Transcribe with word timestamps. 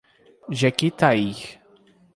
Jequitaí 0.59 1.29